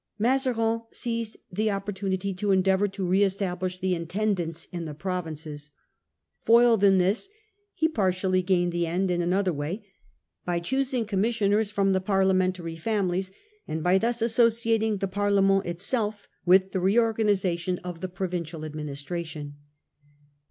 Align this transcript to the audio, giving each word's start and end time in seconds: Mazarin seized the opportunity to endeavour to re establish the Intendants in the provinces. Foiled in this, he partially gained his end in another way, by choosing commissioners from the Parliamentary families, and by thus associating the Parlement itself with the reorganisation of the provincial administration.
Mazarin 0.17 0.81
seized 0.91 1.37
the 1.51 1.69
opportunity 1.69 2.33
to 2.33 2.49
endeavour 2.51 2.87
to 2.87 3.05
re 3.05 3.23
establish 3.23 3.77
the 3.77 3.93
Intendants 3.93 4.67
in 4.71 4.85
the 4.85 4.95
provinces. 4.95 5.69
Foiled 6.43 6.83
in 6.83 6.97
this, 6.97 7.29
he 7.75 7.87
partially 7.87 8.41
gained 8.41 8.73
his 8.73 8.83
end 8.85 9.11
in 9.11 9.21
another 9.21 9.53
way, 9.53 9.85
by 10.43 10.59
choosing 10.59 11.05
commissioners 11.05 11.69
from 11.69 11.93
the 11.93 12.01
Parliamentary 12.01 12.75
families, 12.77 13.31
and 13.67 13.83
by 13.83 13.99
thus 13.99 14.23
associating 14.23 14.97
the 14.97 15.07
Parlement 15.07 15.67
itself 15.67 16.27
with 16.47 16.71
the 16.71 16.79
reorganisation 16.79 17.77
of 17.83 18.01
the 18.01 18.09
provincial 18.09 18.65
administration. 18.65 19.55